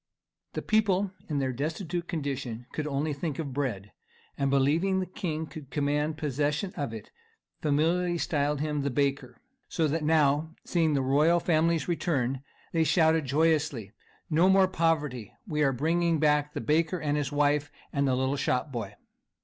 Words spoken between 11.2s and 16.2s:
family's return, they shouted joyously, "No more poverty; we are bringing